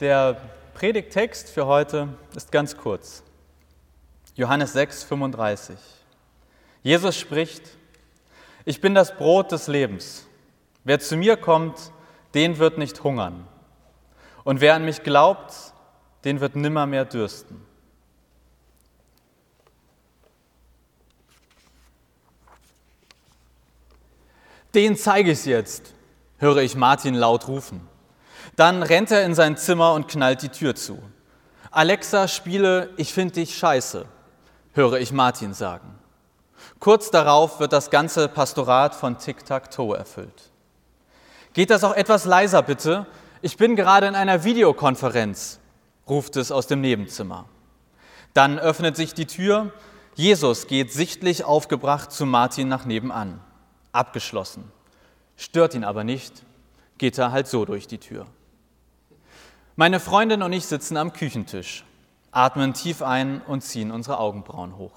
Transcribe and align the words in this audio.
Der 0.00 0.40
Predigttext 0.74 1.50
für 1.50 1.66
heute 1.66 2.08
ist 2.36 2.52
ganz 2.52 2.76
kurz. 2.76 3.24
Johannes 4.36 4.72
6, 4.74 5.02
35. 5.02 5.76
Jesus 6.84 7.16
spricht, 7.16 7.64
ich 8.64 8.80
bin 8.80 8.94
das 8.94 9.16
Brot 9.16 9.50
des 9.50 9.66
Lebens. 9.66 10.24
Wer 10.84 11.00
zu 11.00 11.16
mir 11.16 11.36
kommt, 11.36 11.90
den 12.34 12.58
wird 12.58 12.78
nicht 12.78 13.02
hungern. 13.02 13.48
Und 14.44 14.60
wer 14.60 14.74
an 14.74 14.84
mich 14.84 15.02
glaubt, 15.02 15.52
den 16.22 16.38
wird 16.38 16.54
nimmermehr 16.54 17.04
dürsten. 17.04 17.66
Den 24.76 24.96
zeige 24.96 25.32
ich 25.32 25.44
jetzt, 25.44 25.92
höre 26.38 26.58
ich 26.58 26.76
Martin 26.76 27.14
laut 27.14 27.48
rufen. 27.48 27.87
Dann 28.58 28.82
rennt 28.82 29.12
er 29.12 29.24
in 29.24 29.36
sein 29.36 29.56
Zimmer 29.56 29.92
und 29.92 30.08
knallt 30.08 30.42
die 30.42 30.48
Tür 30.48 30.74
zu. 30.74 30.98
Alexa, 31.70 32.26
spiele 32.26 32.90
Ich 32.96 33.14
finde 33.14 33.34
dich 33.34 33.56
scheiße, 33.56 34.04
höre 34.72 34.94
ich 34.94 35.12
Martin 35.12 35.54
sagen. 35.54 35.96
Kurz 36.80 37.12
darauf 37.12 37.60
wird 37.60 37.72
das 37.72 37.88
ganze 37.88 38.26
Pastorat 38.26 38.96
von 38.96 39.16
Tic-Tac-Toe 39.16 39.96
erfüllt. 39.96 40.50
Geht 41.52 41.70
das 41.70 41.84
auch 41.84 41.94
etwas 41.94 42.24
leiser 42.24 42.62
bitte? 42.62 43.06
Ich 43.42 43.58
bin 43.58 43.76
gerade 43.76 44.08
in 44.08 44.16
einer 44.16 44.42
Videokonferenz, 44.42 45.60
ruft 46.08 46.34
es 46.34 46.50
aus 46.50 46.66
dem 46.66 46.80
Nebenzimmer. 46.80 47.44
Dann 48.34 48.58
öffnet 48.58 48.96
sich 48.96 49.14
die 49.14 49.26
Tür. 49.26 49.72
Jesus 50.16 50.66
geht 50.66 50.92
sichtlich 50.92 51.44
aufgebracht 51.44 52.10
zu 52.10 52.26
Martin 52.26 52.66
nach 52.66 52.86
nebenan. 52.86 53.40
Abgeschlossen. 53.92 54.72
Stört 55.36 55.74
ihn 55.74 55.84
aber 55.84 56.02
nicht, 56.02 56.42
geht 56.98 57.18
er 57.18 57.30
halt 57.30 57.46
so 57.46 57.64
durch 57.64 57.86
die 57.86 57.98
Tür. 57.98 58.26
Meine 59.80 60.00
Freundin 60.00 60.42
und 60.42 60.52
ich 60.52 60.66
sitzen 60.66 60.96
am 60.96 61.12
Küchentisch, 61.12 61.84
atmen 62.32 62.74
tief 62.74 63.00
ein 63.00 63.40
und 63.46 63.60
ziehen 63.60 63.92
unsere 63.92 64.18
Augenbrauen 64.18 64.76
hoch. 64.76 64.90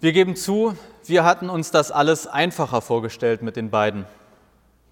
Wir 0.00 0.14
geben 0.14 0.34
zu, 0.34 0.78
wir 1.04 1.26
hatten 1.26 1.50
uns 1.50 1.70
das 1.70 1.90
alles 1.90 2.26
einfacher 2.26 2.80
vorgestellt 2.80 3.42
mit 3.42 3.56
den 3.56 3.68
beiden. 3.68 4.06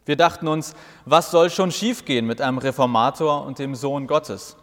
Wir 0.05 0.17
dachten 0.17 0.49
uns, 0.49 0.75
was 1.07 1.31
soll 1.31 1.49
schon 1.49 1.73
schiefgehen 1.73 2.27
mit 2.27 2.43
einem 2.43 2.59
Reformator 2.59 3.47
und 3.47 3.59
dem 3.59 3.75
Sohn 3.75 4.07
Gottes? 4.07 4.59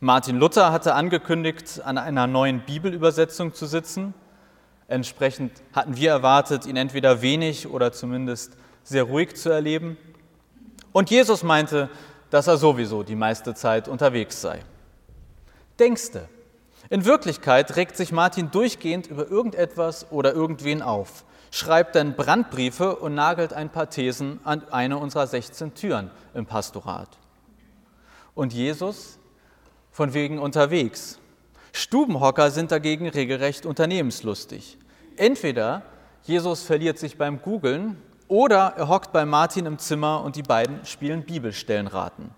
Martin 0.00 0.40
Luther 0.40 0.72
hatte 0.72 0.96
angekündigt, 0.96 1.80
an 1.84 1.96
einer 1.96 2.26
neuen 2.26 2.62
Bibelübersetzung 2.62 3.54
zu 3.54 3.66
sitzen. 3.66 4.14
Entsprechend 4.88 5.52
hatten 5.72 5.96
wir 5.96 6.10
erwartet, 6.10 6.66
ihn 6.66 6.76
entweder 6.76 7.22
wenig 7.22 7.68
oder 7.68 7.92
zumindest 7.92 8.56
sehr 8.82 9.04
ruhig 9.04 9.36
zu 9.36 9.48
erleben. 9.48 9.96
Und 10.90 11.10
Jesus 11.10 11.44
meinte, 11.44 11.88
dass 12.30 12.46
er 12.46 12.56
sowieso 12.56 13.02
die 13.02 13.16
meiste 13.16 13.54
Zeit 13.54 13.88
unterwegs 13.88 14.40
sei. 14.40 14.60
Denkste, 15.78 16.28
in 16.90 17.04
Wirklichkeit 17.04 17.76
regt 17.76 17.96
sich 17.96 18.12
Martin 18.12 18.50
durchgehend 18.50 19.06
über 19.06 19.30
irgendetwas 19.30 20.10
oder 20.10 20.32
irgendwen 20.32 20.82
auf, 20.82 21.24
schreibt 21.50 21.94
dann 21.94 22.16
Brandbriefe 22.16 22.96
und 22.96 23.14
nagelt 23.14 23.52
ein 23.52 23.70
paar 23.70 23.90
Thesen 23.90 24.40
an 24.44 24.66
eine 24.70 24.98
unserer 24.98 25.26
16 25.26 25.74
Türen 25.74 26.10
im 26.34 26.46
Pastorat. 26.46 27.08
Und 28.34 28.52
Jesus? 28.52 29.18
Von 29.90 30.14
wegen 30.14 30.38
unterwegs. 30.38 31.18
Stubenhocker 31.72 32.50
sind 32.50 32.70
dagegen 32.70 33.08
regelrecht 33.08 33.66
unternehmenslustig. 33.66 34.78
Entweder 35.16 35.82
Jesus 36.22 36.62
verliert 36.62 36.98
sich 36.98 37.18
beim 37.18 37.42
Googlen 37.42 38.00
oder 38.28 38.74
er 38.76 38.88
hockt 38.88 39.12
bei 39.12 39.24
Martin 39.24 39.66
im 39.66 39.78
Zimmer 39.78 40.22
und 40.22 40.36
die 40.36 40.42
beiden 40.42 40.84
spielen 40.84 41.24
Bibelstellenraten. 41.24 42.30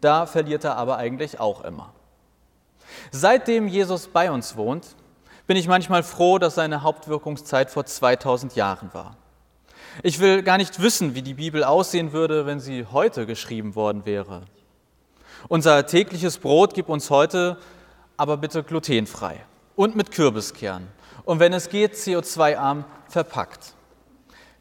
Da 0.00 0.26
verliert 0.26 0.64
er 0.64 0.76
aber 0.76 0.98
eigentlich 0.98 1.40
auch 1.40 1.64
immer. 1.64 1.92
Seitdem 3.10 3.68
Jesus 3.68 4.06
bei 4.08 4.30
uns 4.30 4.56
wohnt, 4.56 4.94
bin 5.46 5.56
ich 5.56 5.66
manchmal 5.66 6.02
froh, 6.02 6.38
dass 6.38 6.54
seine 6.54 6.82
Hauptwirkungszeit 6.82 7.70
vor 7.70 7.86
2000 7.86 8.54
Jahren 8.54 8.90
war. 8.92 9.16
Ich 10.02 10.20
will 10.20 10.42
gar 10.42 10.58
nicht 10.58 10.80
wissen, 10.80 11.14
wie 11.14 11.22
die 11.22 11.34
Bibel 11.34 11.64
aussehen 11.64 12.12
würde, 12.12 12.46
wenn 12.46 12.60
sie 12.60 12.86
heute 12.92 13.26
geschrieben 13.26 13.74
worden 13.74 14.04
wäre. 14.04 14.42
Unser 15.48 15.86
tägliches 15.86 16.38
Brot 16.38 16.74
gibt 16.74 16.88
uns 16.88 17.10
heute 17.10 17.58
aber 18.16 18.36
bitte 18.36 18.62
glutenfrei 18.62 19.40
und 19.76 19.96
mit 19.96 20.10
Kürbiskern 20.10 20.88
und 21.24 21.40
wenn 21.40 21.52
es 21.52 21.68
geht, 21.68 21.94
CO2-arm 21.94 22.84
verpackt. 23.08 23.74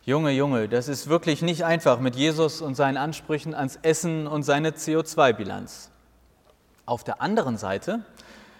Junge, 0.07 0.31
Junge, 0.31 0.69
das 0.69 0.87
ist 0.87 1.09
wirklich 1.09 1.41
nicht 1.41 1.65
einfach 1.65 1.99
mit 1.99 2.15
Jesus 2.15 2.61
und 2.61 2.75
seinen 2.75 2.95
Ansprüchen 2.95 3.53
ans 3.53 3.77
Essen 3.81 4.25
und 4.25 4.43
seine 4.43 4.71
CO2-Bilanz. 4.71 5.89
Auf 6.85 7.03
der 7.03 7.21
anderen 7.21 7.57
Seite 7.57 8.05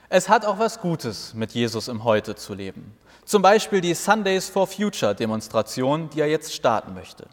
es 0.10 0.28
hat 0.28 0.46
auch 0.46 0.60
was 0.60 0.82
Gutes, 0.82 1.34
mit 1.34 1.54
Jesus 1.54 1.88
im 1.88 2.04
Heute 2.04 2.36
zu 2.36 2.54
leben. 2.54 2.98
Zum 3.24 3.42
Beispiel 3.42 3.80
die 3.80 3.94
Sundays 3.94 4.50
for 4.50 4.68
Future 4.68 5.16
Demonstration, 5.16 6.10
die 6.10 6.20
er 6.20 6.28
jetzt 6.28 6.54
starten 6.54 6.94
möchte. 6.94 7.28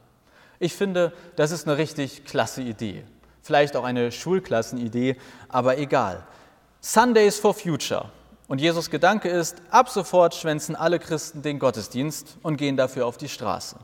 Ich 0.60 0.74
finde, 0.74 1.12
das 1.34 1.50
ist 1.50 1.66
eine 1.66 1.76
richtig 1.76 2.24
klasse 2.24 2.62
Idee. 2.62 3.02
Vielleicht 3.42 3.74
auch 3.74 3.82
eine 3.82 4.12
Schulklassenidee, 4.12 5.16
aber 5.48 5.76
egal. 5.78 6.22
Sundays 6.80 7.40
for 7.40 7.52
Future. 7.52 8.12
Und 8.46 8.60
Jesus 8.60 8.90
Gedanke 8.90 9.28
ist, 9.28 9.60
ab 9.70 9.88
sofort 9.88 10.36
schwänzen 10.36 10.76
alle 10.76 11.00
Christen 11.00 11.42
den 11.42 11.58
Gottesdienst 11.58 12.38
und 12.44 12.58
gehen 12.58 12.76
dafür 12.76 13.06
auf 13.06 13.16
die 13.16 13.28
Straße. 13.28 13.74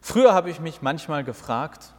Früher 0.00 0.34
habe 0.34 0.50
ich 0.50 0.60
mich 0.60 0.82
manchmal 0.82 1.24
gefragt, 1.24 1.94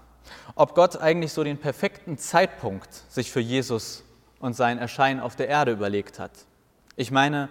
ob 0.56 0.76
Gott 0.76 0.98
eigentlich 0.98 1.34
so 1.34 1.44
den 1.44 1.58
perfekten 1.58 2.18
Zeitpunkt 2.18 2.94
sich 3.10 3.32
für 3.32 3.40
Jesus 3.40 4.04
und 4.40 4.54
sein 4.54 4.78
Erscheinen 4.78 5.20
auf 5.20 5.36
der 5.36 5.48
Erde 5.48 5.72
überlegt 5.72 6.20
hat. 6.20 6.32
Ich 6.96 7.12
meine, 7.12 7.50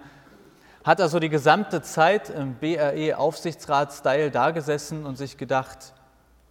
hat 0.84 1.00
er 1.00 1.08
so 1.08 1.18
die 1.18 1.28
gesamte 1.28 1.82
Zeit 1.82 2.30
im 2.30 2.54
BRE-Aufsichtsrat-Style 2.54 4.30
dagesessen 4.30 5.04
und 5.04 5.16
sich 5.16 5.36
gedacht, 5.36 5.94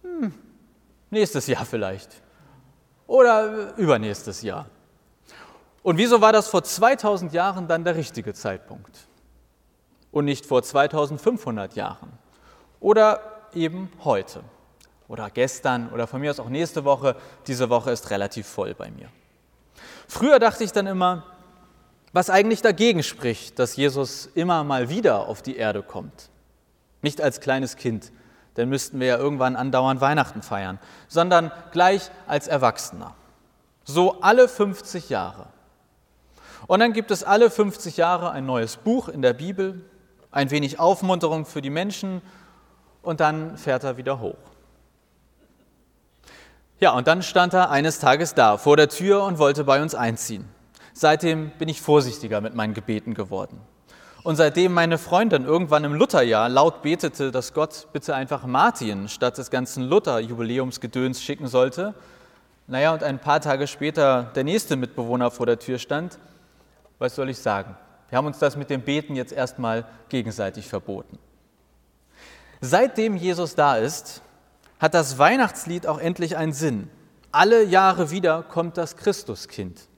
hm, 0.02 0.34
nächstes 1.10 1.46
Jahr 1.46 1.64
vielleicht 1.64 2.22
oder 3.06 3.76
übernächstes 3.76 4.42
Jahr. 4.42 4.66
Und 5.82 5.98
wieso 5.98 6.20
war 6.20 6.32
das 6.32 6.48
vor 6.48 6.64
2000 6.64 7.32
Jahren 7.32 7.68
dann 7.68 7.84
der 7.84 7.96
richtige 7.96 8.34
Zeitpunkt 8.34 9.06
und 10.10 10.24
nicht 10.24 10.44
vor 10.44 10.62
2500 10.62 11.74
Jahren 11.76 12.12
oder 12.80 13.35
eben 13.56 13.90
heute 14.04 14.42
oder 15.08 15.30
gestern 15.30 15.90
oder 15.90 16.06
von 16.06 16.20
mir 16.20 16.30
aus 16.30 16.40
auch 16.40 16.48
nächste 16.48 16.84
Woche? 16.84 17.16
Diese 17.46 17.70
Woche 17.70 17.90
ist 17.90 18.10
relativ 18.10 18.46
voll 18.46 18.74
bei 18.74 18.90
mir. 18.90 19.08
Früher 20.08 20.38
dachte 20.38 20.64
ich 20.64 20.72
dann 20.72 20.86
immer, 20.86 21.24
was 22.12 22.30
eigentlich 22.30 22.62
dagegen 22.62 23.02
spricht, 23.02 23.58
dass 23.58 23.76
Jesus 23.76 24.26
immer 24.34 24.64
mal 24.64 24.88
wieder 24.88 25.28
auf 25.28 25.42
die 25.42 25.56
Erde 25.56 25.82
kommt. 25.82 26.30
Nicht 27.02 27.20
als 27.20 27.40
kleines 27.40 27.76
Kind, 27.76 28.12
dann 28.54 28.68
müssten 28.68 29.00
wir 29.00 29.06
ja 29.06 29.18
irgendwann 29.18 29.54
andauernd 29.54 30.00
Weihnachten 30.00 30.42
feiern, 30.42 30.78
sondern 31.08 31.52
gleich 31.72 32.10
als 32.26 32.48
Erwachsener. 32.48 33.14
So 33.84 34.20
alle 34.20 34.48
50 34.48 35.10
Jahre. 35.10 35.46
Und 36.66 36.80
dann 36.80 36.92
gibt 36.92 37.10
es 37.10 37.22
alle 37.22 37.50
50 37.50 37.96
Jahre 37.96 38.30
ein 38.30 38.46
neues 38.46 38.76
Buch 38.76 39.08
in 39.08 39.22
der 39.22 39.34
Bibel, 39.34 39.84
ein 40.30 40.50
wenig 40.50 40.80
Aufmunterung 40.80 41.44
für 41.44 41.62
die 41.62 41.70
Menschen 41.70 42.22
und 43.06 43.20
dann 43.20 43.56
fährt 43.56 43.84
er 43.84 43.96
wieder 43.96 44.20
hoch. 44.20 44.34
Ja, 46.80 46.90
und 46.90 47.06
dann 47.06 47.22
stand 47.22 47.54
er 47.54 47.70
eines 47.70 48.00
Tages 48.00 48.34
da 48.34 48.58
vor 48.58 48.76
der 48.76 48.88
Tür 48.88 49.22
und 49.22 49.38
wollte 49.38 49.62
bei 49.62 49.80
uns 49.80 49.94
einziehen. 49.94 50.44
Seitdem 50.92 51.50
bin 51.50 51.68
ich 51.68 51.80
vorsichtiger 51.80 52.40
mit 52.40 52.54
meinen 52.54 52.74
Gebeten 52.74 53.14
geworden. 53.14 53.60
Und 54.24 54.34
seitdem 54.34 54.74
meine 54.74 54.98
Freundin 54.98 55.44
irgendwann 55.44 55.84
im 55.84 55.94
Lutherjahr 55.94 56.48
laut 56.48 56.82
betete, 56.82 57.30
dass 57.30 57.54
Gott 57.54 57.86
bitte 57.92 58.14
einfach 58.16 58.44
Martin 58.44 59.08
statt 59.08 59.38
des 59.38 59.50
ganzen 59.50 59.84
Luther-Jubiläumsgedöns 59.84 61.22
schicken 61.22 61.46
sollte, 61.46 61.94
naja, 62.66 62.92
und 62.92 63.04
ein 63.04 63.20
paar 63.20 63.40
Tage 63.40 63.68
später 63.68 64.32
der 64.34 64.42
nächste 64.42 64.74
Mitbewohner 64.74 65.30
vor 65.30 65.46
der 65.46 65.60
Tür 65.60 65.78
stand, 65.78 66.18
was 66.98 67.14
soll 67.14 67.30
ich 67.30 67.38
sagen? 67.38 67.76
Wir 68.08 68.18
haben 68.18 68.26
uns 68.26 68.40
das 68.40 68.56
mit 68.56 68.68
dem 68.68 68.82
Beten 68.82 69.14
jetzt 69.14 69.32
erstmal 69.32 69.84
gegenseitig 70.08 70.66
verboten. 70.66 71.18
Seitdem 72.60 73.16
Jesus 73.16 73.54
da 73.54 73.76
ist, 73.76 74.22
hat 74.78 74.94
das 74.94 75.18
Weihnachtslied 75.18 75.86
auch 75.86 75.98
endlich 75.98 76.36
einen 76.36 76.52
Sinn. 76.52 76.90
Alle 77.32 77.64
Jahre 77.64 78.10
wieder 78.10 78.42
kommt 78.42 78.76
das 78.76 78.96
Christuskind. 78.96 79.88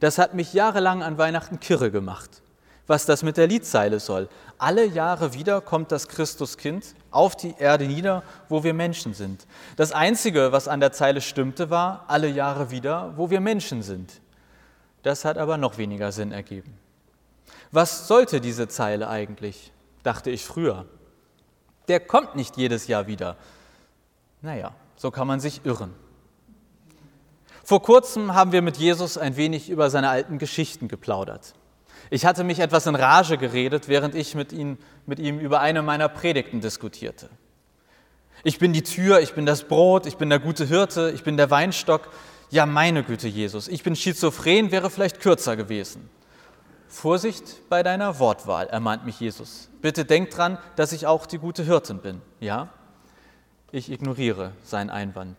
Das 0.00 0.18
hat 0.18 0.34
mich 0.34 0.52
jahrelang 0.52 1.02
an 1.02 1.18
Weihnachten 1.18 1.60
kirre 1.60 1.90
gemacht, 1.90 2.42
was 2.86 3.06
das 3.06 3.22
mit 3.22 3.36
der 3.36 3.46
Liedzeile 3.46 4.00
soll. 4.00 4.28
Alle 4.58 4.84
Jahre 4.84 5.34
wieder 5.34 5.60
kommt 5.60 5.92
das 5.92 6.08
Christuskind 6.08 6.94
auf 7.10 7.36
die 7.36 7.54
Erde 7.58 7.86
nieder, 7.86 8.22
wo 8.48 8.64
wir 8.64 8.74
Menschen 8.74 9.14
sind. 9.14 9.46
Das 9.76 9.92
Einzige, 9.92 10.52
was 10.52 10.68
an 10.68 10.80
der 10.80 10.92
Zeile 10.92 11.20
stimmte, 11.20 11.70
war 11.70 12.04
alle 12.08 12.28
Jahre 12.28 12.70
wieder, 12.70 13.12
wo 13.16 13.30
wir 13.30 13.40
Menschen 13.40 13.82
sind. 13.82 14.20
Das 15.02 15.24
hat 15.24 15.38
aber 15.38 15.56
noch 15.56 15.78
weniger 15.78 16.12
Sinn 16.12 16.32
ergeben. 16.32 16.78
Was 17.70 18.06
sollte 18.06 18.40
diese 18.40 18.68
Zeile 18.68 19.08
eigentlich, 19.08 19.72
dachte 20.02 20.30
ich 20.30 20.44
früher. 20.44 20.86
Der 21.88 22.00
kommt 22.00 22.36
nicht 22.36 22.56
jedes 22.56 22.86
Jahr 22.86 23.06
wieder, 23.06 23.36
naja, 24.40 24.74
so 24.96 25.10
kann 25.10 25.26
man 25.26 25.40
sich 25.40 25.64
irren. 25.64 25.94
Vor 27.64 27.82
kurzem 27.82 28.34
haben 28.34 28.52
wir 28.52 28.62
mit 28.62 28.76
Jesus 28.76 29.16
ein 29.16 29.36
wenig 29.36 29.70
über 29.70 29.88
seine 29.90 30.08
alten 30.08 30.38
Geschichten 30.38 30.88
geplaudert. 30.88 31.54
Ich 32.10 32.26
hatte 32.26 32.44
mich 32.44 32.58
etwas 32.58 32.86
in 32.86 32.94
Rage 32.94 33.38
geredet, 33.38 33.88
während 33.88 34.14
ich 34.14 34.34
mit 34.34 34.52
ihm, 34.52 34.78
mit 35.06 35.18
ihm 35.18 35.38
über 35.38 35.60
eine 35.60 35.82
meiner 35.82 36.08
Predigten 36.08 36.60
diskutierte. 36.60 37.30
Ich 38.44 38.58
bin 38.58 38.72
die 38.72 38.82
Tür, 38.82 39.20
ich 39.20 39.34
bin 39.34 39.46
das 39.46 39.64
Brot, 39.64 40.06
ich 40.06 40.16
bin 40.16 40.28
der 40.28 40.40
gute 40.40 40.66
Hirte, 40.66 41.12
ich 41.14 41.22
bin 41.22 41.36
der 41.36 41.50
Weinstock. 41.50 42.10
Ja, 42.50 42.66
meine 42.66 43.04
Güte, 43.04 43.28
Jesus, 43.28 43.68
ich 43.68 43.82
bin 43.82 43.94
schizophren, 43.96 44.72
wäre 44.72 44.90
vielleicht 44.90 45.20
kürzer 45.20 45.56
gewesen. 45.56 46.10
Vorsicht 46.92 47.68
bei 47.70 47.82
deiner 47.82 48.18
Wortwahl, 48.18 48.66
ermahnt 48.66 49.06
mich 49.06 49.18
Jesus. 49.18 49.70
Bitte 49.80 50.04
denk 50.04 50.30
dran, 50.30 50.58
dass 50.76 50.92
ich 50.92 51.06
auch 51.06 51.24
die 51.24 51.38
gute 51.38 51.64
Hirtin 51.64 51.98
bin, 51.98 52.20
ja? 52.38 52.68
Ich 53.72 53.90
ignoriere 53.90 54.52
seinen 54.62 54.90
Einwand. 54.90 55.38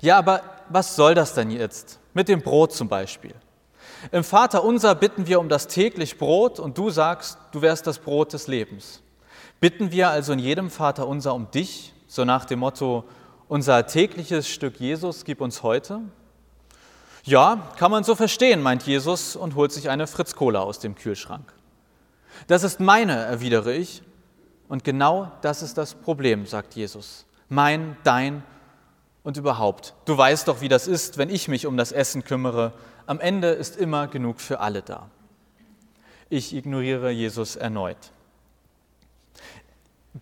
Ja, 0.00 0.16
aber 0.16 0.40
was 0.70 0.96
soll 0.96 1.14
das 1.14 1.34
denn 1.34 1.50
jetzt? 1.50 1.98
Mit 2.14 2.28
dem 2.28 2.40
Brot 2.40 2.72
zum 2.72 2.88
Beispiel. 2.88 3.34
Im 4.10 4.24
Vater 4.24 4.64
unser 4.64 4.94
bitten 4.94 5.26
wir 5.26 5.38
um 5.38 5.50
das 5.50 5.68
täglich 5.68 6.16
Brot 6.16 6.58
und 6.58 6.78
du 6.78 6.88
sagst, 6.88 7.38
du 7.52 7.60
wärst 7.60 7.86
das 7.86 7.98
Brot 7.98 8.32
des 8.32 8.46
Lebens. 8.46 9.02
Bitten 9.60 9.92
wir 9.92 10.08
also 10.08 10.32
in 10.32 10.38
jedem 10.38 10.70
Vater 10.70 11.06
unser 11.06 11.34
um 11.34 11.50
dich, 11.50 11.92
so 12.06 12.24
nach 12.24 12.46
dem 12.46 12.60
Motto, 12.60 13.04
unser 13.48 13.86
tägliches 13.86 14.48
Stück 14.48 14.80
Jesus 14.80 15.24
gib 15.24 15.42
uns 15.42 15.62
heute? 15.62 16.00
Ja, 17.26 17.72
kann 17.76 17.90
man 17.90 18.04
so 18.04 18.14
verstehen, 18.14 18.62
meint 18.62 18.84
Jesus 18.84 19.34
und 19.34 19.56
holt 19.56 19.72
sich 19.72 19.90
eine 19.90 20.06
Fritz 20.06 20.36
Cola 20.36 20.60
aus 20.60 20.78
dem 20.78 20.94
Kühlschrank. 20.94 21.52
Das 22.46 22.62
ist 22.62 22.78
meine, 22.78 23.16
erwidere 23.16 23.74
ich. 23.74 24.04
Und 24.68 24.84
genau 24.84 25.32
das 25.42 25.60
ist 25.60 25.76
das 25.76 25.94
Problem, 25.94 26.46
sagt 26.46 26.74
Jesus. 26.76 27.26
Mein, 27.48 27.96
dein 28.04 28.44
und 29.24 29.36
überhaupt. 29.36 29.94
Du 30.04 30.16
weißt 30.16 30.46
doch, 30.46 30.60
wie 30.60 30.68
das 30.68 30.86
ist, 30.86 31.18
wenn 31.18 31.28
ich 31.28 31.48
mich 31.48 31.66
um 31.66 31.76
das 31.76 31.90
Essen 31.90 32.22
kümmere. 32.22 32.72
Am 33.06 33.18
Ende 33.18 33.48
ist 33.48 33.76
immer 33.76 34.06
genug 34.06 34.40
für 34.40 34.60
alle 34.60 34.82
da. 34.82 35.10
Ich 36.28 36.54
ignoriere 36.54 37.10
Jesus 37.10 37.56
erneut. 37.56 37.98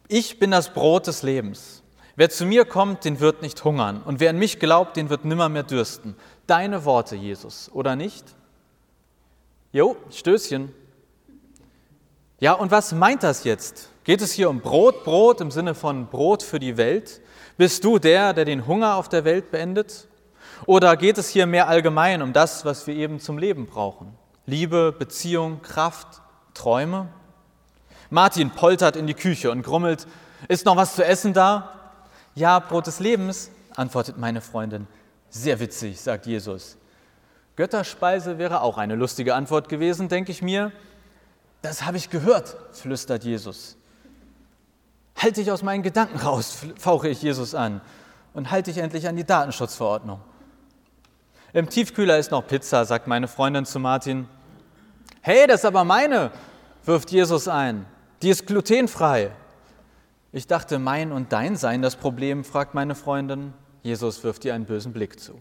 Ich 0.09 0.39
bin 0.39 0.51
das 0.51 0.73
Brot 0.73 1.07
des 1.07 1.23
Lebens. 1.23 1.83
Wer 2.17 2.31
zu 2.31 2.47
mir 2.47 2.65
kommt, 2.65 3.05
den 3.05 3.19
wird 3.21 3.43
nicht 3.43 3.65
hungern. 3.65 4.03
Und 4.05 4.21
wer 4.21 4.31
an 4.31 4.39
mich 4.39 4.61
glaubt, 4.61 4.97
den 4.97 5.11
wird 5.11 5.25
nimmer 5.25 5.49
mehr 5.49 5.65
dürsten. 5.65 6.15
Deine 6.47 6.85
Worte, 6.85 7.17
Jesus, 7.17 7.71
oder 7.73 7.97
nicht? 7.97 8.25
Jo, 9.73 9.97
Stößchen. 10.11 10.73
Ja, 12.39 12.53
und 12.53 12.71
was 12.71 12.93
meint 12.93 13.23
das 13.23 13.45
jetzt? 13.45 13.91
Geht 14.05 14.21
es 14.21 14.33
hier 14.33 14.51
um 14.51 14.61
Brot, 14.61 15.03
Brot 15.03 15.41
im 15.41 15.51
Sinne 15.51 15.75
von 15.75 16.07
Brot 16.07 16.43
für 16.43 16.61
die 16.61 16.77
Welt? 16.77 17.21
Bist 17.57 17.83
du 17.85 17.99
der, 17.99 18.33
der 18.33 18.45
den 18.45 18.67
Hunger 18.67 18.95
auf 18.97 19.09
der 19.09 19.25
Welt 19.25 19.51
beendet? 19.51 20.07
Oder 20.67 20.97
geht 20.97 21.19
es 21.19 21.29
hier 21.29 21.47
mehr 21.47 21.69
allgemein 21.69 22.23
um 22.23 22.33
das, 22.33 22.65
was 22.65 22.87
wir 22.87 22.95
eben 22.95 23.19
zum 23.19 23.39
Leben 23.39 23.67
brauchen? 23.67 24.15
Liebe, 24.47 24.93
Beziehung, 24.97 25.63
Kraft, 25.63 26.23
Träume? 26.53 27.09
Martin 28.11 28.51
poltert 28.51 28.95
in 28.95 29.07
die 29.07 29.15
Küche 29.15 29.51
und 29.51 29.63
grummelt, 29.63 30.07
ist 30.49 30.67
noch 30.67 30.77
was 30.77 30.95
zu 30.95 31.05
essen 31.05 31.33
da? 31.33 31.74
Ja, 32.35 32.59
Brot 32.59 32.87
des 32.87 33.01
Lebens, 33.01 33.51
antwortet 33.77 34.19
meine 34.19 34.41
Freundin. 34.41 34.87
Sehr 35.31 35.61
witzig, 35.61 36.01
sagt 36.01 36.27
Jesus. 36.27 36.77
Götterspeise 37.57 38.39
wäre 38.39 38.63
auch 38.63 38.79
eine 38.79 38.97
lustige 38.97 39.35
Antwort 39.35 39.69
gewesen, 39.69 40.09
denke 40.09 40.33
ich 40.33 40.43
mir. 40.43 40.73
Das 41.63 41.85
habe 41.85 41.97
ich 41.97 42.11
gehört, 42.11 42.57
flüstert 42.73 43.25
Jesus. 43.25 43.77
Halte 45.17 45.41
dich 45.41 45.51
aus 45.53 45.63
meinen 45.63 45.83
Gedanken 45.83 46.19
raus, 46.19 46.59
fauche 46.77 47.09
ich 47.09 47.23
Jesus 47.23 47.55
an 47.55 47.81
und 48.33 48.51
halte 48.51 48.73
dich 48.73 48.83
endlich 48.83 49.07
an 49.07 49.17
die 49.17 49.25
Datenschutzverordnung. 49.25 50.21
Im 51.53 51.69
Tiefkühler 51.69 52.19
ist 52.19 52.33
noch 52.33 52.47
Pizza, 52.47 52.85
sagt 52.85 53.07
meine 53.07 53.29
Freundin 53.29 53.65
zu 53.65 53.79
Martin. 53.79 54.29
Hey, 55.21 55.47
das 55.47 55.61
ist 55.61 55.67
aber 55.67 55.85
meine, 55.85 56.33
wirft 56.85 57.13
Jesus 57.13 57.47
ein. 57.47 57.87
Die 58.23 58.31
ist 58.31 58.47
glutenfrei. 58.47 59.31
Ich 60.37 60.49
dachte, 60.49 60.81
mein 60.81 61.13
und 61.13 61.33
dein 61.33 61.55
seien 61.55 61.81
das 61.81 61.95
Problem, 61.95 62.43
fragt 62.43 62.75
meine 62.75 62.97
Freundin. 62.97 63.53
Jesus 63.85 64.25
wirft 64.25 64.45
ihr 64.45 64.53
einen 64.53 64.65
bösen 64.65 64.93
Blick 64.93 65.21
zu. 65.21 65.41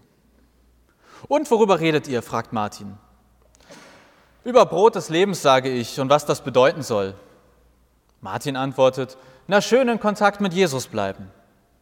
Und 1.28 1.50
worüber 1.50 1.80
redet 1.80 2.08
ihr? 2.08 2.22
fragt 2.22 2.54
Martin. 2.54 3.00
Über 4.44 4.68
Brot 4.68 4.94
des 4.94 5.10
Lebens 5.10 5.42
sage 5.42 5.70
ich 5.72 6.00
und 6.00 6.12
was 6.12 6.28
das 6.28 6.44
bedeuten 6.44 6.84
soll. 6.84 7.16
Martin 8.22 8.56
antwortet, 8.56 9.18
na 9.48 9.62
schön 9.62 9.88
in 9.90 10.00
Kontakt 10.00 10.42
mit 10.42 10.54
Jesus 10.54 10.86
bleiben. 10.86 11.32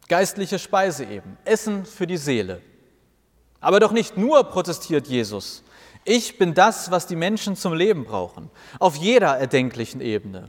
Geistliche 0.08 0.58
Speise 0.58 1.04
eben, 1.04 1.36
Essen 1.44 1.84
für 1.84 2.06
die 2.06 2.16
Seele. 2.16 2.62
Aber 3.60 3.78
doch 3.78 3.92
nicht 3.92 4.16
nur, 4.16 4.42
protestiert 4.44 5.06
Jesus. 5.06 5.62
Ich 6.06 6.38
bin 6.38 6.54
das, 6.54 6.90
was 6.90 7.06
die 7.06 7.16
Menschen 7.16 7.56
zum 7.56 7.74
Leben 7.74 8.06
brauchen, 8.06 8.50
auf 8.78 8.96
jeder 8.96 9.36
erdenklichen 9.36 10.00
Ebene. 10.00 10.48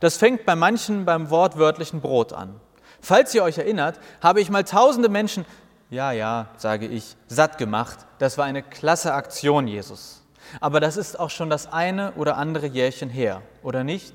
Das 0.00 0.16
fängt 0.16 0.44
bei 0.44 0.56
manchen 0.56 1.04
beim 1.04 1.30
wortwörtlichen 1.30 2.00
Brot 2.00 2.32
an. 2.32 2.60
Falls 3.00 3.34
ihr 3.34 3.42
euch 3.42 3.58
erinnert, 3.58 4.00
habe 4.22 4.40
ich 4.40 4.50
mal 4.50 4.64
tausende 4.64 5.08
Menschen, 5.08 5.44
ja, 5.90 6.12
ja, 6.12 6.48
sage 6.56 6.86
ich, 6.86 7.16
satt 7.28 7.58
gemacht. 7.58 7.98
Das 8.18 8.38
war 8.38 8.44
eine 8.46 8.62
klasse 8.62 9.12
Aktion, 9.12 9.68
Jesus. 9.68 10.22
Aber 10.60 10.80
das 10.80 10.96
ist 10.96 11.18
auch 11.18 11.30
schon 11.30 11.50
das 11.50 11.72
eine 11.72 12.12
oder 12.12 12.36
andere 12.36 12.66
Jährchen 12.66 13.10
her, 13.10 13.42
oder 13.62 13.84
nicht? 13.84 14.14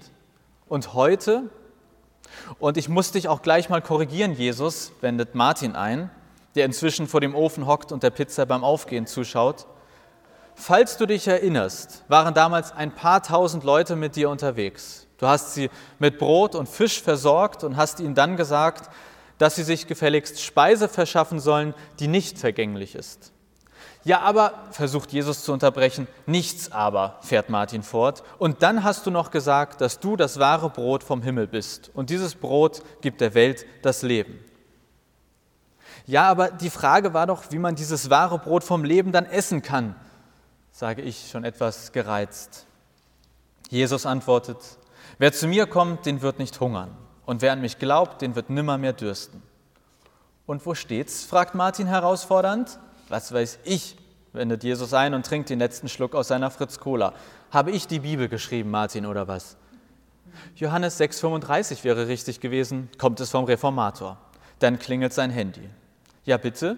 Und 0.67 0.93
heute? 0.93 1.49
Und 2.59 2.77
ich 2.77 2.89
muss 2.89 3.11
dich 3.11 3.27
auch 3.27 3.41
gleich 3.41 3.69
mal 3.69 3.81
korrigieren, 3.81 4.33
Jesus, 4.33 4.91
wendet 5.01 5.35
Martin 5.35 5.75
ein, 5.75 6.09
der 6.55 6.65
inzwischen 6.65 7.07
vor 7.07 7.21
dem 7.21 7.35
Ofen 7.35 7.67
hockt 7.67 7.91
und 7.91 8.03
der 8.03 8.09
Pizza 8.09 8.45
beim 8.45 8.63
Aufgehen 8.63 9.07
zuschaut. 9.07 9.67
Falls 10.59 10.97
du 10.97 11.05
dich 11.05 11.25
erinnerst, 11.25 12.03
waren 12.09 12.33
damals 12.33 12.73
ein 12.73 12.93
paar 12.93 13.23
tausend 13.23 13.63
Leute 13.63 13.95
mit 13.95 14.17
dir 14.17 14.29
unterwegs. 14.29 15.07
Du 15.17 15.25
hast 15.25 15.53
sie 15.53 15.69
mit 15.99 16.19
Brot 16.19 16.53
und 16.53 16.67
Fisch 16.67 17.01
versorgt 17.01 17.63
und 17.63 17.77
hast 17.77 18.01
ihnen 18.01 18.13
dann 18.13 18.35
gesagt, 18.35 18.89
dass 19.37 19.55
sie 19.55 19.63
sich 19.63 19.87
gefälligst 19.87 20.41
Speise 20.41 20.89
verschaffen 20.89 21.39
sollen, 21.39 21.73
die 22.01 22.09
nicht 22.09 22.37
vergänglich 22.37 22.93
ist. 22.93 23.31
Ja, 24.03 24.19
aber, 24.19 24.53
versucht 24.71 25.13
Jesus 25.13 25.43
zu 25.45 25.53
unterbrechen, 25.53 26.07
nichts 26.25 26.73
aber, 26.73 27.19
fährt 27.21 27.49
Martin 27.49 27.81
fort. 27.81 28.23
Und 28.37 28.61
dann 28.61 28.83
hast 28.83 29.05
du 29.05 29.11
noch 29.11 29.31
gesagt, 29.31 29.79
dass 29.79 30.01
du 30.01 30.17
das 30.17 30.39
wahre 30.39 30.69
Brot 30.69 31.03
vom 31.03 31.21
Himmel 31.21 31.47
bist. 31.47 31.89
Und 31.93 32.09
dieses 32.09 32.35
Brot 32.35 32.81
gibt 33.01 33.21
der 33.21 33.33
Welt 33.33 33.65
das 33.81 34.01
Leben. 34.01 34.43
Ja, 36.05 36.29
aber 36.29 36.49
die 36.49 36.69
Frage 36.69 37.13
war 37.13 37.27
doch, 37.27 37.43
wie 37.49 37.59
man 37.59 37.75
dieses 37.75 38.09
wahre 38.09 38.39
Brot 38.39 38.65
vom 38.65 38.83
Leben 38.83 39.13
dann 39.13 39.25
essen 39.25 39.61
kann, 39.61 39.95
sage 40.79 41.01
ich 41.01 41.29
schon 41.29 41.43
etwas 41.43 41.91
gereizt. 41.91 42.65
Jesus 43.69 44.05
antwortet, 44.05 44.55
Wer 45.17 45.33
zu 45.33 45.45
mir 45.45 45.67
kommt, 45.67 46.05
den 46.05 46.21
wird 46.21 46.39
nicht 46.39 46.57
hungern. 46.61 46.95
Und 47.25 47.41
wer 47.41 47.51
an 47.51 47.59
mich 47.59 47.79
glaubt, 47.79 48.21
den 48.21 48.33
wird 48.33 48.49
nimmer 48.49 48.77
mehr 48.77 48.93
dürsten. 48.93 49.43
Und 50.45 50.65
wo 50.65 50.73
steht's? 50.75 51.25
fragt 51.25 51.53
Martin 51.53 51.87
herausfordernd. 51.87 52.79
Was 53.09 53.33
weiß 53.33 53.59
ich, 53.65 53.97
wendet 54.31 54.63
Jesus 54.63 54.93
ein 54.93 55.13
und 55.13 55.25
trinkt 55.25 55.49
den 55.49 55.59
letzten 55.59 55.89
Schluck 55.89 56.15
aus 56.15 56.29
seiner 56.29 56.49
Fritz 56.49 56.79
Cola. 56.79 57.13
Habe 57.51 57.71
ich 57.71 57.85
die 57.85 57.99
Bibel 57.99 58.29
geschrieben, 58.29 58.71
Martin, 58.71 59.05
oder 59.05 59.27
was? 59.27 59.57
Johannes 60.55 60.97
6,35 60.97 61.83
wäre 61.83 62.07
richtig 62.07 62.39
gewesen, 62.39 62.87
kommt 62.97 63.19
es 63.19 63.31
vom 63.31 63.43
Reformator. 63.43 64.17
Dann 64.59 64.79
klingelt 64.79 65.11
sein 65.11 65.29
Handy. 65.29 65.69
Ja, 66.23 66.37
bitte? 66.37 66.77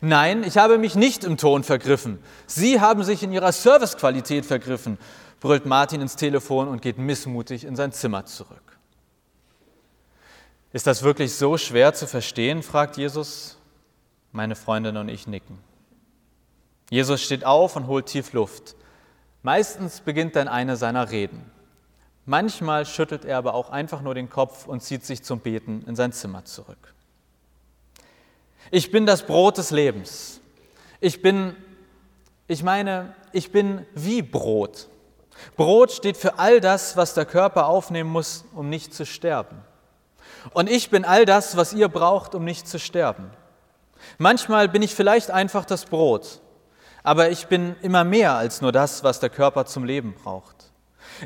Nein, 0.00 0.44
ich 0.44 0.58
habe 0.58 0.78
mich 0.78 0.94
nicht 0.94 1.24
im 1.24 1.36
Ton 1.36 1.64
vergriffen. 1.64 2.18
Sie 2.46 2.80
haben 2.80 3.04
sich 3.04 3.22
in 3.22 3.32
Ihrer 3.32 3.52
Servicequalität 3.52 4.46
vergriffen 4.46 4.98
brüllt 5.40 5.66
Martin 5.66 6.00
ins 6.00 6.16
Telefon 6.16 6.68
und 6.68 6.82
geht 6.82 6.98
missmutig 6.98 7.64
in 7.64 7.76
sein 7.76 7.92
Zimmer 7.92 8.24
zurück. 8.24 8.78
Ist 10.72 10.86
das 10.86 11.02
wirklich 11.02 11.34
so 11.34 11.56
schwer 11.56 11.94
zu 11.94 12.06
verstehen? 12.06 12.62
fragt 12.62 12.96
Jesus. 12.96 13.56
Meine 14.32 14.56
Freundin 14.56 14.96
und 14.96 15.08
ich 15.08 15.26
nicken. 15.26 15.58
Jesus 16.90 17.22
steht 17.22 17.44
auf 17.44 17.76
und 17.76 17.86
holt 17.86 18.06
tief 18.06 18.32
Luft. 18.32 18.76
Meistens 19.42 20.00
beginnt 20.00 20.36
dann 20.36 20.48
eine 20.48 20.76
seiner 20.76 21.10
Reden. 21.10 21.50
Manchmal 22.26 22.84
schüttelt 22.84 23.24
er 23.24 23.38
aber 23.38 23.54
auch 23.54 23.70
einfach 23.70 24.02
nur 24.02 24.14
den 24.14 24.28
Kopf 24.28 24.66
und 24.66 24.82
zieht 24.82 25.04
sich 25.04 25.22
zum 25.22 25.40
Beten 25.40 25.82
in 25.86 25.96
sein 25.96 26.12
Zimmer 26.12 26.44
zurück. 26.44 26.94
Ich 28.70 28.90
bin 28.90 29.06
das 29.06 29.22
Brot 29.22 29.58
des 29.58 29.70
Lebens. 29.70 30.40
Ich 31.00 31.22
bin, 31.22 31.56
ich 32.46 32.62
meine, 32.62 33.14
ich 33.32 33.52
bin 33.52 33.86
wie 33.94 34.22
Brot. 34.22 34.88
Brot 35.56 35.92
steht 35.92 36.16
für 36.16 36.38
all 36.38 36.60
das, 36.60 36.96
was 36.96 37.14
der 37.14 37.24
Körper 37.24 37.66
aufnehmen 37.66 38.10
muss, 38.10 38.44
um 38.54 38.68
nicht 38.68 38.92
zu 38.92 39.06
sterben. 39.06 39.62
Und 40.52 40.68
ich 40.68 40.90
bin 40.90 41.04
all 41.04 41.24
das, 41.24 41.56
was 41.56 41.72
ihr 41.72 41.88
braucht, 41.88 42.34
um 42.34 42.44
nicht 42.44 42.68
zu 42.68 42.78
sterben. 42.78 43.30
Manchmal 44.18 44.68
bin 44.68 44.82
ich 44.82 44.94
vielleicht 44.94 45.30
einfach 45.30 45.64
das 45.64 45.84
Brot, 45.84 46.40
aber 47.02 47.30
ich 47.30 47.46
bin 47.46 47.76
immer 47.82 48.04
mehr 48.04 48.34
als 48.34 48.60
nur 48.60 48.72
das, 48.72 49.02
was 49.02 49.20
der 49.20 49.30
Körper 49.30 49.66
zum 49.66 49.84
Leben 49.84 50.14
braucht. 50.14 50.72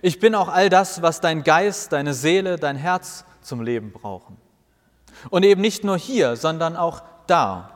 Ich 0.00 0.20
bin 0.20 0.34
auch 0.34 0.48
all 0.48 0.70
das, 0.70 1.02
was 1.02 1.20
dein 1.20 1.42
Geist, 1.42 1.92
deine 1.92 2.14
Seele, 2.14 2.56
dein 2.56 2.76
Herz 2.76 3.24
zum 3.42 3.62
Leben 3.62 3.92
brauchen. 3.92 4.38
Und 5.28 5.44
eben 5.44 5.60
nicht 5.60 5.84
nur 5.84 5.98
hier, 5.98 6.36
sondern 6.36 6.76
auch 6.76 7.02
da. 7.26 7.70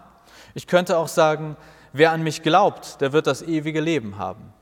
Ich 0.54 0.66
könnte 0.66 0.96
auch 0.96 1.08
sagen, 1.08 1.56
wer 1.92 2.12
an 2.12 2.22
mich 2.22 2.42
glaubt, 2.42 3.00
der 3.00 3.12
wird 3.12 3.26
das 3.26 3.42
ewige 3.42 3.80
Leben 3.80 4.18
haben. 4.18 4.52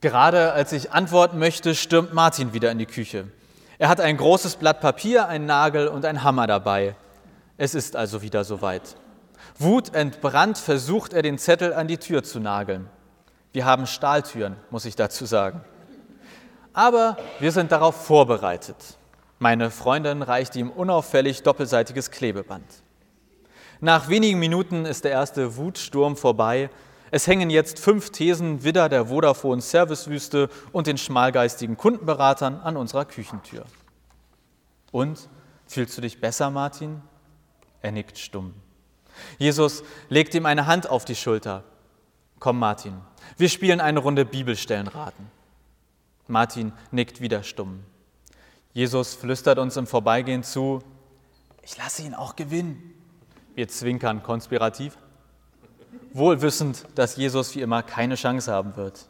Gerade 0.00 0.52
als 0.52 0.72
ich 0.72 0.92
antworten 0.92 1.38
möchte, 1.38 1.74
stürmt 1.74 2.14
Martin 2.14 2.52
wieder 2.52 2.70
in 2.70 2.78
die 2.78 2.86
Küche. 2.86 3.28
Er 3.78 3.88
hat 3.88 4.00
ein 4.00 4.16
großes 4.16 4.56
Blatt 4.56 4.80
Papier, 4.80 5.28
einen 5.28 5.46
Nagel 5.46 5.88
und 5.88 6.04
einen 6.04 6.22
Hammer 6.22 6.46
dabei. 6.46 6.96
Es 7.56 7.74
ist 7.74 7.96
also 7.96 8.22
wieder 8.22 8.44
soweit. 8.44 8.96
Wutentbrannt 9.58 10.56
versucht 10.56 11.12
er, 11.12 11.22
den 11.22 11.38
Zettel 11.38 11.74
an 11.74 11.86
die 11.86 11.98
Tür 11.98 12.22
zu 12.22 12.40
nageln. 12.40 12.88
Wir 13.52 13.64
haben 13.66 13.86
Stahltüren, 13.86 14.56
muss 14.70 14.86
ich 14.86 14.96
dazu 14.96 15.26
sagen. 15.26 15.62
Aber 16.72 17.16
wir 17.40 17.52
sind 17.52 17.72
darauf 17.72 18.06
vorbereitet. 18.06 18.76
Meine 19.42 19.70
Freundin 19.70 20.20
reicht 20.20 20.54
ihm 20.54 20.70
unauffällig 20.70 21.42
doppelseitiges 21.42 22.10
Klebeband. 22.10 22.66
Nach 23.80 24.10
wenigen 24.10 24.38
Minuten 24.38 24.84
ist 24.84 25.04
der 25.04 25.12
erste 25.12 25.56
Wutsturm 25.56 26.18
vorbei. 26.18 26.68
Es 27.10 27.26
hängen 27.26 27.48
jetzt 27.48 27.78
fünf 27.78 28.10
Thesen 28.10 28.64
Widder 28.64 28.90
der 28.90 29.06
Vodafone 29.06 29.62
Servicewüste 29.62 30.50
und 30.72 30.86
den 30.86 30.98
schmalgeistigen 30.98 31.78
Kundenberatern 31.78 32.60
an 32.60 32.76
unserer 32.76 33.06
Küchentür. 33.06 33.64
Und 34.92 35.30
fühlst 35.66 35.96
du 35.96 36.02
dich 36.02 36.20
besser, 36.20 36.50
Martin? 36.50 37.00
Er 37.80 37.92
nickt 37.92 38.18
stumm. 38.18 38.52
Jesus 39.38 39.82
legt 40.10 40.34
ihm 40.34 40.44
eine 40.44 40.66
Hand 40.66 40.90
auf 40.90 41.06
die 41.06 41.16
Schulter. 41.16 41.64
Komm, 42.40 42.58
Martin, 42.58 43.00
wir 43.38 43.48
spielen 43.48 43.80
eine 43.80 44.00
Runde 44.00 44.26
Bibelstellenraten. 44.26 45.30
Martin 46.26 46.72
nickt 46.90 47.22
wieder 47.22 47.42
stumm. 47.42 47.84
Jesus 48.72 49.14
flüstert 49.14 49.58
uns 49.58 49.76
im 49.76 49.86
Vorbeigehen 49.86 50.42
zu, 50.42 50.80
ich 51.62 51.76
lasse 51.76 52.02
ihn 52.02 52.14
auch 52.14 52.36
gewinnen. 52.36 52.94
Wir 53.54 53.68
zwinkern 53.68 54.22
konspirativ, 54.22 54.96
wohl 56.12 56.40
wissend, 56.40 56.86
dass 56.94 57.16
Jesus 57.16 57.54
wie 57.54 57.60
immer 57.60 57.82
keine 57.82 58.14
Chance 58.14 58.52
haben 58.52 58.76
wird. 58.76 59.08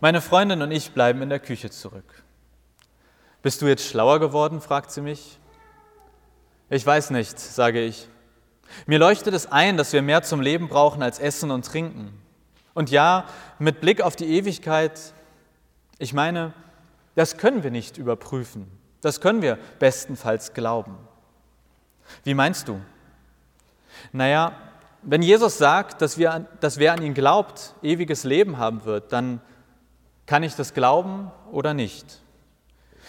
Meine 0.00 0.20
Freundin 0.20 0.62
und 0.62 0.70
ich 0.70 0.92
bleiben 0.92 1.22
in 1.22 1.28
der 1.28 1.40
Küche 1.40 1.70
zurück. 1.70 2.22
Bist 3.42 3.62
du 3.62 3.66
jetzt 3.66 3.88
schlauer 3.88 4.20
geworden? 4.20 4.60
fragt 4.60 4.90
sie 4.90 5.00
mich. 5.00 5.38
Ich 6.68 6.86
weiß 6.86 7.10
nicht, 7.10 7.38
sage 7.38 7.82
ich. 7.82 8.08
Mir 8.86 8.98
leuchtet 8.98 9.34
es 9.34 9.50
ein, 9.50 9.76
dass 9.76 9.92
wir 9.92 10.02
mehr 10.02 10.22
zum 10.22 10.40
Leben 10.40 10.68
brauchen 10.68 11.02
als 11.02 11.18
Essen 11.18 11.50
und 11.50 11.66
Trinken. 11.66 12.18
Und 12.74 12.90
ja, 12.90 13.24
mit 13.58 13.80
Blick 13.80 14.00
auf 14.02 14.16
die 14.16 14.26
Ewigkeit, 14.26 14.98
ich 15.98 16.12
meine, 16.12 16.52
das 17.14 17.36
können 17.36 17.62
wir 17.62 17.70
nicht 17.70 17.98
überprüfen. 17.98 18.66
Das 19.00 19.20
können 19.20 19.42
wir 19.42 19.58
bestenfalls 19.78 20.52
glauben. 20.52 20.96
Wie 22.24 22.34
meinst 22.34 22.68
du? 22.68 22.80
Naja, 24.12 24.52
wenn 25.02 25.22
Jesus 25.22 25.58
sagt, 25.58 26.02
dass, 26.02 26.18
wir, 26.18 26.46
dass 26.60 26.78
wer 26.78 26.92
an 26.92 27.02
ihn 27.02 27.14
glaubt, 27.14 27.74
ewiges 27.82 28.24
Leben 28.24 28.58
haben 28.58 28.84
wird, 28.84 29.12
dann 29.12 29.40
kann 30.26 30.42
ich 30.42 30.54
das 30.54 30.74
glauben 30.74 31.30
oder 31.50 31.74
nicht. 31.74 32.20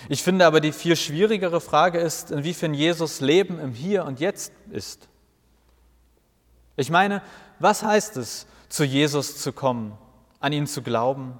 Ich 0.09 0.23
finde 0.23 0.45
aber 0.45 0.61
die 0.61 0.71
viel 0.71 0.95
schwierigere 0.95 1.61
Frage 1.61 1.99
ist, 1.99 2.31
inwiefern 2.31 2.73
Jesus 2.73 3.21
Leben 3.21 3.59
im 3.59 3.73
Hier 3.73 4.05
und 4.05 4.19
Jetzt 4.19 4.53
ist. 4.71 5.07
Ich 6.75 6.89
meine, 6.89 7.21
was 7.59 7.83
heißt 7.83 8.17
es, 8.17 8.47
zu 8.69 8.83
Jesus 8.83 9.37
zu 9.37 9.53
kommen, 9.53 9.97
an 10.39 10.53
ihn 10.53 10.65
zu 10.65 10.81
glauben? 10.81 11.37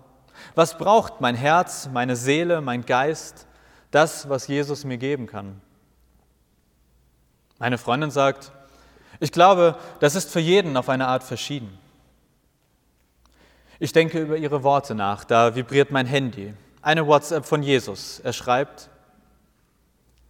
Was 0.55 0.77
braucht 0.77 1.21
mein 1.21 1.36
Herz, 1.36 1.89
meine 1.91 2.15
Seele, 2.15 2.62
mein 2.62 2.86
Geist, 2.86 3.48
das, 3.91 4.29
was 4.29 4.48
Jesus 4.48 4.83
mir 4.83 4.98
geben 4.98 5.27
kann? 5.27 5.62
Meine 7.60 7.77
Freundin 7.77 8.12
sagt, 8.12 8.51
ich 9.19 9.31
glaube, 9.31 9.75
das 10.00 10.15
ist 10.15 10.31
für 10.31 10.39
jeden 10.39 10.75
auf 10.77 10.89
eine 10.89 11.07
Art 11.07 11.24
verschieden. 11.24 11.77
Ich 13.77 13.93
denke 13.93 14.19
über 14.19 14.38
ihre 14.38 14.63
Worte 14.63 14.95
nach, 14.95 15.24
da 15.24 15.55
vibriert 15.55 15.91
mein 15.91 16.05
Handy. 16.05 16.53
Eine 16.81 17.05
WhatsApp 17.05 17.45
von 17.45 17.62
Jesus. 17.62 18.19
Er 18.19 18.33
schreibt, 18.33 18.89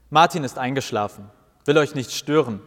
Martin 0.10 0.44
ist 0.44 0.58
eingeschlafen, 0.58 1.30
will 1.66 1.78
euch 1.78 1.96
nicht 1.96 2.12
stören, 2.12 2.62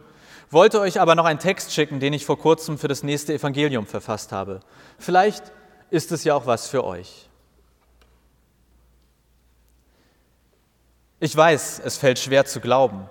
wollte 0.49 0.79
euch 0.79 0.99
aber 0.99 1.15
noch 1.15 1.25
einen 1.25 1.39
Text 1.39 1.73
schicken, 1.73 1.99
den 1.99 2.13
ich 2.13 2.25
vor 2.25 2.39
kurzem 2.39 2.77
für 2.77 2.87
das 2.87 3.03
nächste 3.03 3.33
Evangelium 3.33 3.85
verfasst 3.85 4.31
habe. 4.31 4.61
Vielleicht 4.97 5.51
ist 5.91 6.11
es 6.11 6.23
ja 6.23 6.33
auch 6.33 6.47
was 6.47 6.67
für 6.67 6.83
euch. 6.83 7.29
Ich 11.19 11.35
weiß, 11.35 11.81
es 11.83 11.97
fällt 11.97 12.19
schwer 12.19 12.45
zu 12.45 12.59
glauben. 12.59 13.07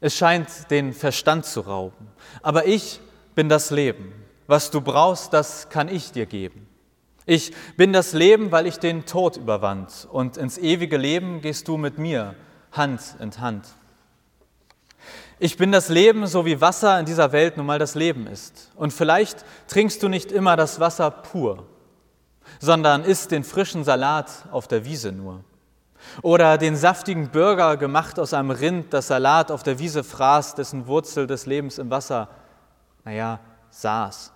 Es 0.00 0.16
scheint 0.16 0.70
den 0.70 0.92
Verstand 0.92 1.46
zu 1.46 1.60
rauben. 1.60 2.08
Aber 2.42 2.66
ich 2.66 3.00
bin 3.34 3.48
das 3.48 3.70
Leben. 3.70 4.12
Was 4.46 4.70
du 4.70 4.80
brauchst, 4.80 5.32
das 5.32 5.68
kann 5.68 5.88
ich 5.88 6.12
dir 6.12 6.26
geben. 6.26 6.68
Ich 7.24 7.52
bin 7.76 7.92
das 7.92 8.12
Leben, 8.12 8.50
weil 8.50 8.66
ich 8.66 8.78
den 8.78 9.06
Tod 9.06 9.36
überwand. 9.36 10.08
Und 10.10 10.36
ins 10.36 10.58
ewige 10.58 10.96
Leben 10.96 11.40
gehst 11.40 11.68
du 11.68 11.76
mit 11.76 11.98
mir 11.98 12.34
Hand 12.72 13.00
in 13.20 13.40
Hand. 13.40 13.68
Ich 15.38 15.56
bin 15.56 15.72
das 15.72 15.88
Leben, 15.88 16.26
so 16.26 16.44
wie 16.46 16.60
Wasser 16.60 16.98
in 16.98 17.06
dieser 17.06 17.32
Welt 17.32 17.56
nun 17.56 17.66
mal 17.66 17.78
das 17.78 17.94
Leben 17.94 18.26
ist. 18.26 18.70
Und 18.76 18.92
vielleicht 18.92 19.44
trinkst 19.68 20.02
du 20.02 20.08
nicht 20.08 20.32
immer 20.32 20.56
das 20.56 20.80
Wasser 20.80 21.10
pur, 21.10 21.66
sondern 22.60 23.04
isst 23.04 23.30
den 23.30 23.44
frischen 23.44 23.84
Salat 23.84 24.30
auf 24.50 24.68
der 24.68 24.84
Wiese 24.84 25.12
nur. 25.12 25.44
Oder 26.22 26.58
den 26.58 26.76
saftigen 26.76 27.30
Burger 27.30 27.76
gemacht 27.76 28.18
aus 28.18 28.34
einem 28.34 28.50
Rind, 28.50 28.92
das 28.92 29.06
Salat 29.06 29.50
auf 29.50 29.62
der 29.62 29.78
Wiese 29.78 30.04
fraß, 30.04 30.54
dessen 30.54 30.86
Wurzel 30.86 31.26
des 31.26 31.46
Lebens 31.46 31.78
im 31.78 31.90
Wasser, 31.90 32.28
naja, 33.04 33.40
saß. 33.70 34.32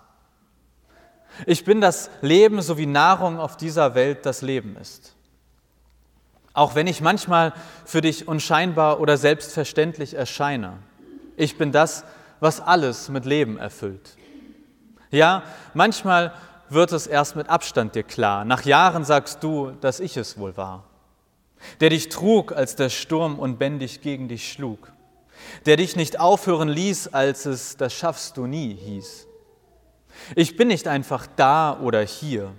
Ich 1.45 1.63
bin 1.63 1.81
das 1.81 2.09
Leben, 2.21 2.61
so 2.61 2.77
wie 2.77 2.85
Nahrung 2.85 3.39
auf 3.39 3.57
dieser 3.57 3.95
Welt 3.95 4.25
das 4.25 4.41
Leben 4.41 4.75
ist. 4.77 5.15
Auch 6.53 6.73
wenn 6.73 6.87
ich 6.87 7.01
manchmal 7.01 7.53
für 7.85 8.01
dich 8.01 8.27
unscheinbar 8.27 8.99
oder 8.99 9.17
selbstverständlich 9.17 10.15
erscheine. 10.15 10.73
Ich 11.35 11.57
bin 11.57 11.71
das, 11.71 12.03
was 12.39 12.59
alles 12.59 13.09
mit 13.09 13.25
Leben 13.25 13.59
erfüllt. 13.59 14.17
Ja, 15.11 15.43
manchmal 15.73 16.33
wird 16.69 16.91
es 16.91 17.07
erst 17.07 17.35
mit 17.35 17.49
Abstand 17.49 17.95
dir 17.95 18.03
klar. 18.03 18.43
Nach 18.43 18.65
Jahren 18.65 19.03
sagst 19.03 19.43
du, 19.43 19.71
dass 19.81 19.99
ich 19.99 20.17
es 20.17 20.37
wohl 20.37 20.57
war. 20.57 20.83
Der 21.79 21.89
dich 21.89 22.09
trug, 22.09 22.51
als 22.51 22.75
der 22.75 22.89
Sturm 22.89 23.39
unbändig 23.39 24.01
gegen 24.01 24.27
dich 24.27 24.51
schlug. 24.51 24.91
Der 25.65 25.77
dich 25.77 25.95
nicht 25.95 26.19
aufhören 26.19 26.69
ließ, 26.69 27.13
als 27.13 27.45
es 27.45 27.77
das 27.77 27.93
schaffst 27.93 28.37
du 28.37 28.47
nie 28.47 28.73
hieß. 28.75 29.27
Ich 30.35 30.57
bin 30.57 30.67
nicht 30.67 30.87
einfach 30.87 31.27
da 31.35 31.79
oder 31.79 32.01
hier. 32.01 32.53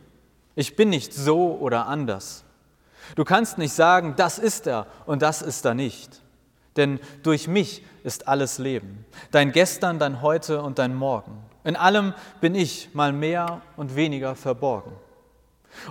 Ich 0.55 0.76
bin 0.76 0.88
nicht 0.88 1.12
so 1.12 1.59
oder 1.61 1.87
anders. 1.87 2.45
Du 3.14 3.25
kannst 3.25 3.59
nicht 3.59 3.73
sagen, 3.73 4.14
das 4.17 4.38
ist 4.38 4.67
er 4.67 4.87
und 5.07 5.23
das 5.23 5.43
ist 5.43 5.64
er 5.64 5.75
nicht. 5.75 6.23
Denn 6.76 7.00
durch 7.23 7.49
mich 7.49 7.83
ist 8.05 8.28
alles 8.28 8.59
Leben. 8.59 9.05
Dein 9.31 9.52
Gestern, 9.52 9.99
dein 9.99 10.23
Heute 10.23 10.62
und 10.62 10.78
dein 10.78 10.95
Morgen. 10.95 11.43
In 11.64 11.76
allem 11.76 12.14
bin 12.40 12.55
ich 12.55 12.95
mal 12.95 13.12
mehr 13.12 13.62
und 13.76 13.97
weniger 13.97 14.35
verborgen. 14.35 14.93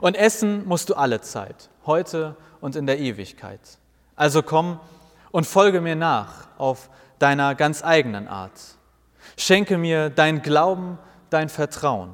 Und 0.01 0.15
essen 0.15 0.65
musst 0.65 0.89
du 0.89 0.95
alle 0.95 1.21
Zeit, 1.21 1.69
heute 1.85 2.35
und 2.61 2.75
in 2.75 2.85
der 2.85 2.99
Ewigkeit. 2.99 3.59
Also 4.15 4.41
komm 4.41 4.79
und 5.31 5.45
folge 5.45 5.81
mir 5.81 5.95
nach 5.95 6.47
auf 6.57 6.89
deiner 7.19 7.55
ganz 7.55 7.83
eigenen 7.83 8.27
Art. 8.27 8.59
Schenke 9.37 9.77
mir 9.77 10.09
dein 10.09 10.41
Glauben, 10.41 10.97
dein 11.29 11.49
Vertrauen, 11.49 12.13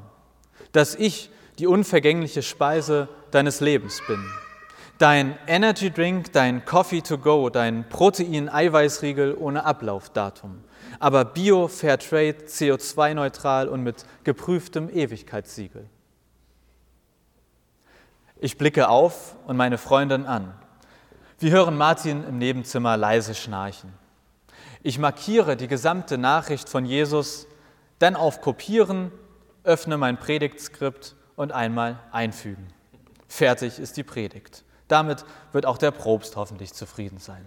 dass 0.71 0.95
ich 0.95 1.29
die 1.59 1.67
unvergängliche 1.67 2.41
Speise 2.41 3.07
deines 3.31 3.59
Lebens 3.59 4.01
bin. 4.07 4.23
Dein 4.97 5.37
Energy 5.47 5.91
Drink, 5.91 6.31
dein 6.33 6.65
Coffee 6.65 7.01
to 7.01 7.17
go, 7.17 7.49
dein 7.49 7.87
Protein-Eiweißriegel 7.89 9.35
ohne 9.35 9.65
Ablaufdatum, 9.65 10.63
aber 10.99 11.25
Bio, 11.25 11.67
Fairtrade, 11.67 12.45
CO2-neutral 12.47 13.67
und 13.67 13.83
mit 13.83 14.05
geprüftem 14.23 14.89
Ewigkeitssiegel. 14.89 15.89
Ich 18.43 18.57
blicke 18.57 18.89
auf 18.89 19.37
und 19.47 19.55
meine 19.55 19.77
Freundin 19.77 20.25
an. 20.25 20.53
Wir 21.39 21.51
hören 21.51 21.77
Martin 21.77 22.25
im 22.27 22.39
Nebenzimmer 22.39 22.97
leise 22.97 23.35
schnarchen. 23.35 23.93
Ich 24.81 24.99
markiere 24.99 25.55
die 25.55 25.69
gesamte 25.69 26.17
Nachricht 26.17 26.67
von 26.67 26.83
Jesus 26.83 27.47
dann 27.99 28.17
auf 28.17 28.41
Kopieren, 28.41 29.13
öffne 29.63 29.95
mein 29.95 30.17
Predigtskript 30.17 31.15
und 31.37 31.53
einmal 31.53 31.99
einfügen. 32.11 32.67
Fertig 33.29 33.79
ist 33.79 33.95
die 33.95 34.03
Predigt. 34.03 34.65
Damit 34.89 35.23
wird 35.53 35.65
auch 35.65 35.77
der 35.77 35.91
Probst 35.91 36.35
hoffentlich 36.35 36.73
zufrieden 36.73 37.19
sein. 37.19 37.45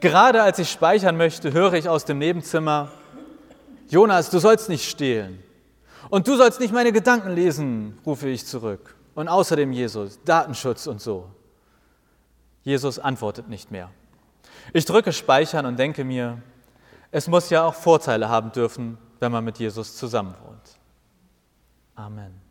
Gerade 0.00 0.42
als 0.42 0.58
ich 0.58 0.70
speichern 0.70 1.18
möchte, 1.18 1.52
höre 1.52 1.74
ich 1.74 1.86
aus 1.86 2.06
dem 2.06 2.16
Nebenzimmer, 2.16 2.92
Jonas, 3.90 4.30
du 4.30 4.38
sollst 4.38 4.70
nicht 4.70 4.88
stehlen. 4.88 5.42
Und 6.08 6.28
du 6.28 6.36
sollst 6.36 6.60
nicht 6.60 6.72
meine 6.72 6.92
Gedanken 6.92 7.34
lesen, 7.34 7.98
rufe 8.06 8.30
ich 8.30 8.46
zurück. 8.46 8.96
Und 9.16 9.28
außerdem 9.28 9.72
Jesus, 9.72 10.20
Datenschutz 10.24 10.86
und 10.86 11.00
so. 11.00 11.28
Jesus 12.62 12.98
antwortet 12.98 13.48
nicht 13.48 13.70
mehr. 13.72 13.90
Ich 14.72 14.84
drücke 14.84 15.12
Speichern 15.12 15.64
und 15.64 15.78
denke 15.78 16.04
mir, 16.04 16.42
es 17.10 17.26
muss 17.26 17.48
ja 17.48 17.64
auch 17.64 17.74
Vorteile 17.74 18.28
haben 18.28 18.52
dürfen, 18.52 18.98
wenn 19.18 19.32
man 19.32 19.42
mit 19.42 19.58
Jesus 19.58 19.96
zusammen 19.96 20.34
wohnt. 20.44 20.78
Amen. 21.94 22.45